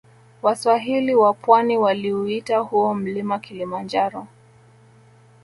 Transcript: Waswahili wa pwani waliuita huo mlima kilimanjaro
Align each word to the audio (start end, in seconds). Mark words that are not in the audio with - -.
Waswahili 0.41 1.15
wa 1.15 1.33
pwani 1.33 1.77
waliuita 1.77 2.57
huo 2.59 2.93
mlima 2.93 3.39
kilimanjaro 3.39 4.27